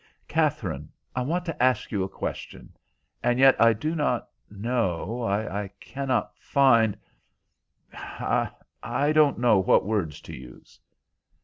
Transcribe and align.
Katherine, 0.27 0.89
I 1.15 1.21
want 1.21 1.45
to 1.45 1.61
ask 1.61 1.91
you 1.91 2.01
a 2.03 2.09
question, 2.09 2.73
and 3.21 3.37
yet 3.37 3.55
I 3.61 3.73
do 3.73 3.93
not 3.93 4.27
know—I 4.49 5.69
cannot 5.79 6.31
find—I—I 6.39 9.11
don't 9.11 9.37
know 9.37 9.59
what 9.59 9.85
words 9.85 10.19
to 10.21 10.35
use." 10.35 10.79